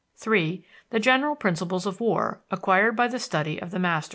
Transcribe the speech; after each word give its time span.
(3) 0.15 0.65
The 0.89 0.99
general 0.99 1.35
principles 1.35 1.85
of 1.85 2.01
war, 2.01 2.41
acquired 2.49 2.95
by 2.95 3.07
the 3.07 3.19
study 3.19 3.61
of 3.61 3.69
the 3.69 3.77
masters. 3.77 4.09